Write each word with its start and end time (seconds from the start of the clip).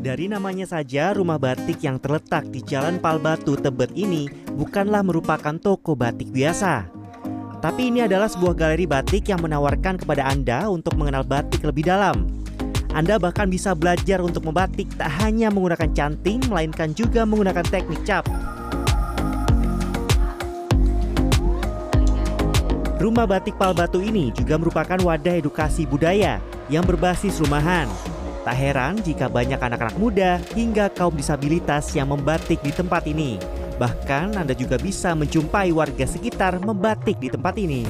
Dari 0.00 0.32
namanya 0.32 0.64
saja, 0.64 1.12
rumah 1.12 1.36
batik 1.36 1.84
yang 1.84 2.00
terletak 2.00 2.48
di 2.48 2.64
Jalan 2.64 3.04
Palbatu 3.04 3.52
Tebet 3.52 3.92
ini 3.92 4.32
bukanlah 4.56 5.04
merupakan 5.04 5.52
toko 5.60 5.92
batik 5.92 6.32
biasa. 6.32 6.88
Tapi 7.60 7.92
ini 7.92 8.08
adalah 8.08 8.24
sebuah 8.24 8.56
galeri 8.56 8.88
batik 8.88 9.28
yang 9.28 9.44
menawarkan 9.44 10.00
kepada 10.00 10.24
Anda 10.24 10.72
untuk 10.72 10.96
mengenal 10.96 11.28
batik 11.28 11.60
lebih 11.68 11.84
dalam. 11.84 12.32
Anda 12.96 13.20
bahkan 13.20 13.52
bisa 13.52 13.76
belajar 13.76 14.24
untuk 14.24 14.48
membatik 14.48 14.88
tak 14.96 15.12
hanya 15.20 15.52
menggunakan 15.52 15.92
canting, 15.92 16.48
melainkan 16.48 16.96
juga 16.96 17.28
menggunakan 17.28 17.68
teknik 17.68 18.00
cap. 18.08 18.24
Rumah 22.96 23.28
Batik 23.28 23.60
Palbatu 23.60 24.00
ini 24.00 24.32
juga 24.32 24.56
merupakan 24.56 24.96
wadah 24.96 25.36
edukasi 25.36 25.84
budaya 25.84 26.40
yang 26.72 26.88
berbasis 26.88 27.36
rumahan. 27.40 27.84
Tak 28.40 28.56
heran 28.56 28.96
jika 29.04 29.28
banyak 29.28 29.60
anak-anak 29.60 30.00
muda 30.00 30.40
hingga 30.56 30.88
kaum 30.88 31.12
disabilitas 31.12 31.92
yang 31.92 32.08
membatik 32.08 32.56
di 32.64 32.72
tempat 32.72 33.04
ini. 33.04 33.36
Bahkan 33.76 34.32
Anda 34.32 34.56
juga 34.56 34.80
bisa 34.80 35.12
menjumpai 35.12 35.68
warga 35.76 36.08
sekitar 36.08 36.56
membatik 36.56 37.20
di 37.20 37.28
tempat 37.28 37.60
ini. 37.60 37.84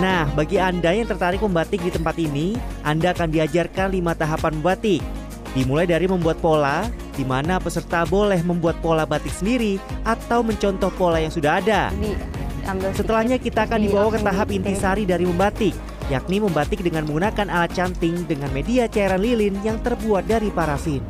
Nah, 0.00 0.24
bagi 0.32 0.56
Anda 0.56 0.96
yang 0.96 1.04
tertarik 1.04 1.44
membatik 1.44 1.84
di 1.84 1.92
tempat 1.92 2.16
ini, 2.16 2.56
Anda 2.80 3.12
akan 3.12 3.36
diajarkan 3.36 3.92
lima 3.92 4.16
tahapan 4.16 4.56
membatik. 4.56 5.04
Dimulai 5.52 5.84
dari 5.84 6.08
membuat 6.08 6.40
pola, 6.40 6.88
di 7.14 7.22
mana 7.22 7.60
peserta 7.60 8.08
boleh 8.08 8.40
membuat 8.42 8.80
pola 8.80 9.04
batik 9.04 9.30
sendiri 9.30 9.76
atau 10.08 10.40
mencontoh 10.40 10.90
pola 10.96 11.20
yang 11.20 11.30
sudah 11.30 11.60
ada. 11.60 11.92
Setelahnya 12.96 13.36
kita 13.36 13.68
akan 13.68 13.76
dibawa 13.86 14.08
ke 14.08 14.24
tahap 14.24 14.48
intisari 14.50 15.04
dari 15.04 15.28
membatik, 15.28 15.76
yakni 16.12 16.40
membatik 16.40 16.84
dengan 16.84 17.08
menggunakan 17.08 17.48
alat 17.48 17.72
canting 17.72 18.28
dengan 18.28 18.52
media 18.52 18.84
cairan 18.88 19.20
lilin 19.20 19.56
yang 19.64 19.80
terbuat 19.80 20.28
dari 20.28 20.52
parafin. 20.52 21.00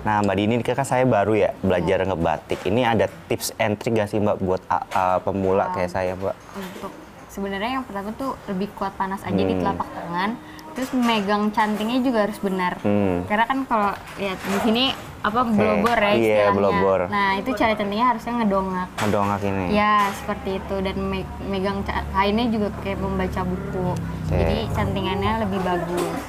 Nah 0.00 0.24
Mbak 0.24 0.36
Dini 0.36 0.54
kan 0.64 0.84
saya 0.84 1.04
baru 1.04 1.36
ya 1.36 1.50
belajar 1.60 2.04
ngebatik. 2.08 2.64
Ini 2.64 2.88
ada 2.88 3.06
tips 3.28 3.52
and 3.60 3.76
trick 3.76 4.00
gak 4.00 4.08
sih 4.08 4.20
Mbak 4.20 4.36
buat 4.40 4.62
uh, 4.72 4.84
uh, 4.96 5.18
pemula 5.20 5.68
kayak 5.76 5.92
saya 5.92 6.12
Mbak? 6.16 6.36
Untuk 6.56 6.92
sebenarnya 7.30 7.78
yang 7.78 7.86
pertama 7.86 8.10
tuh 8.12 8.34
lebih 8.44 8.68
kuat 8.74 8.92
panas 8.94 9.22
aja 9.22 9.38
di 9.38 9.54
Hmm. 9.54 9.62
telapak 9.62 9.88
tangan. 9.88 10.30
Terus 10.70 10.90
megang 10.92 11.50
cantingnya 11.50 11.98
juga 12.00 12.18
harus 12.24 12.38
benar. 12.38 12.78
Hmm. 12.80 13.26
Karena 13.26 13.44
kan 13.44 13.58
kalau 13.64 13.90
ya 14.16 14.34
di 14.34 14.58
sini 14.60 14.84
apa 15.20 15.44
blobor 15.44 15.92
ya 15.94 16.10
Iya, 16.10 16.16
istilahnya. 16.16 16.54
blobor. 16.54 17.00
Nah, 17.06 17.30
itu 17.36 17.50
cara 17.52 17.72
cantingnya 17.74 18.06
harusnya 18.08 18.32
ngedongak. 18.38 18.88
Ngedongak 18.96 19.40
ini. 19.42 19.64
Ya, 19.70 19.94
seperti 20.14 20.50
itu 20.56 20.74
dan 20.80 20.96
me- 20.98 21.30
megang 21.44 21.82
ca- 21.82 22.06
kainnya 22.10 22.46
juga 22.48 22.68
kayak 22.80 22.98
membaca 22.98 23.40
buku. 23.42 23.88
Oke. 23.92 24.32
Jadi 24.32 24.56
cantingannya 24.72 25.32
lebih 25.42 25.60
bagus. 25.60 26.20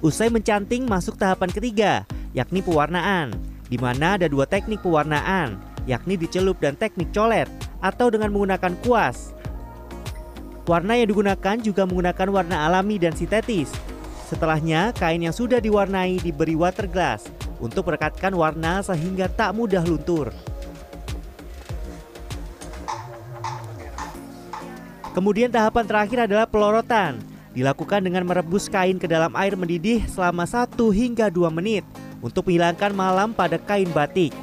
Usai 0.00 0.28
mencanting 0.28 0.84
masuk 0.84 1.16
tahapan 1.16 1.48
ketiga, 1.48 1.92
yakni 2.32 2.60
pewarnaan, 2.60 3.32
di 3.64 3.80
mana 3.80 4.20
ada 4.20 4.28
dua 4.28 4.44
teknik 4.44 4.84
pewarnaan, 4.84 5.56
yakni 5.86 6.20
dicelup 6.20 6.60
dan 6.60 6.76
teknik 6.76 7.08
colet, 7.08 7.48
atau 7.84 8.08
dengan 8.08 8.32
menggunakan 8.32 8.72
kuas. 8.80 9.36
Warna 10.64 10.96
yang 10.96 11.12
digunakan 11.12 11.60
juga 11.60 11.84
menggunakan 11.84 12.28
warna 12.32 12.64
alami 12.64 12.96
dan 12.96 13.12
sintetis. 13.12 13.68
Setelahnya, 14.24 14.96
kain 14.96 15.20
yang 15.20 15.36
sudah 15.36 15.60
diwarnai 15.60 16.16
diberi 16.24 16.56
water 16.56 16.88
glass 16.88 17.28
untuk 17.60 17.92
merekatkan 17.92 18.32
warna 18.32 18.80
sehingga 18.80 19.28
tak 19.28 19.52
mudah 19.52 19.84
luntur. 19.84 20.32
Kemudian 25.12 25.52
tahapan 25.52 25.84
terakhir 25.84 26.18
adalah 26.26 26.48
pelorotan. 26.48 27.20
Dilakukan 27.54 28.02
dengan 28.02 28.26
merebus 28.26 28.66
kain 28.66 28.98
ke 28.98 29.06
dalam 29.06 29.30
air 29.38 29.54
mendidih 29.54 30.02
selama 30.10 30.42
1 30.42 30.74
hingga 30.90 31.30
2 31.30 31.54
menit 31.54 31.86
untuk 32.18 32.50
menghilangkan 32.50 32.90
malam 32.90 33.30
pada 33.30 33.60
kain 33.60 33.86
batik. 33.94 34.34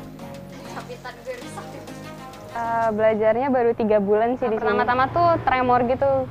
Eh, 2.51 2.89
belajarnya 2.91 3.47
baru 3.47 3.71
tiga 3.71 4.03
bulan 4.03 4.35
sih 4.35 4.51
di 4.51 4.55
sini. 4.55 4.59
Pertama-tama 4.59 5.07
tuh 5.15 5.39
tremor 5.47 5.87
gitu, 5.87 6.27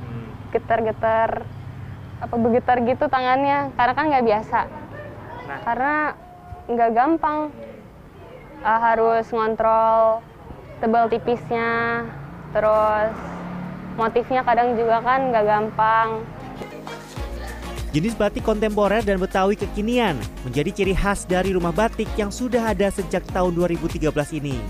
getar-getar, 0.53 1.41
apa 2.21 2.35
bergetar 2.37 2.77
gitu 2.85 3.09
tangannya, 3.09 3.73
karena 3.73 3.93
kan 3.97 4.05
nggak 4.05 4.25
biasa. 4.29 4.59
Karena 5.65 6.13
nggak 6.69 6.91
gampang, 6.93 7.39
Eh, 8.61 8.79
harus 8.85 9.25
ngontrol 9.33 10.21
tebal 10.77 11.09
tipisnya, 11.09 12.05
terus 12.53 13.09
motifnya 13.97 14.45
kadang 14.45 14.77
juga 14.77 15.01
kan 15.01 15.33
nggak 15.33 15.45
gampang. 15.49 16.21
Jenis 17.89 18.13
batik 18.13 18.45
kontemporer 18.45 19.01
dan 19.01 19.17
betawi 19.17 19.57
kekinian 19.57 20.13
menjadi 20.45 20.69
ciri 20.77 20.93
khas 20.93 21.25
dari 21.25 21.57
rumah 21.57 21.73
batik 21.73 22.07
yang 22.13 22.29
sudah 22.29 22.69
ada 22.69 22.93
sejak 22.93 23.25
tahun 23.33 23.57
2013 23.57 24.29
ini. 24.37 24.61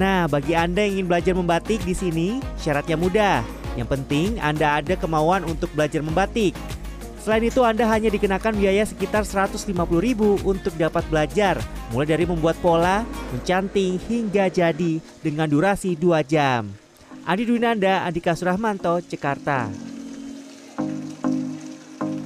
Nah, 0.00 0.24
bagi 0.24 0.56
Anda 0.56 0.88
yang 0.88 0.96
ingin 0.96 1.08
belajar 1.12 1.36
membatik 1.36 1.84
di 1.84 1.92
sini, 1.92 2.40
syaratnya 2.56 2.96
mudah. 2.96 3.44
Yang 3.76 3.88
penting 3.92 4.40
Anda 4.40 4.80
ada 4.80 4.96
kemauan 4.96 5.44
untuk 5.44 5.68
belajar 5.76 6.00
membatik. 6.00 6.56
Selain 7.20 7.44
itu, 7.44 7.60
Anda 7.60 7.84
hanya 7.84 8.08
dikenakan 8.08 8.56
biaya 8.56 8.88
sekitar 8.88 9.28
150.000 9.28 9.76
untuk 10.40 10.72
dapat 10.80 11.04
belajar, 11.12 11.60
mulai 11.92 12.08
dari 12.08 12.24
membuat 12.24 12.56
pola, 12.64 13.04
mencanting, 13.36 14.00
hingga 14.08 14.48
jadi 14.48 15.04
dengan 15.20 15.44
durasi 15.44 15.92
2 16.00 16.24
jam. 16.24 16.72
Adi 17.28 17.44
Dwinanda, 17.44 18.08
Andika 18.08 18.32
Surahmanto, 18.32 19.04
Jakarta. 19.04 19.68